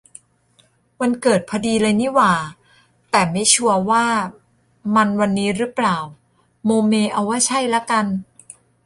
[1.01, 2.33] วันเกิดพอดีเลยนี่หว่า
[3.11, 4.05] แต่ไม่ชัวร์ว่า
[4.95, 5.97] มันวันนี้รึเปล่า
[6.65, 8.05] โมเมเอาว่าใช่ละกัน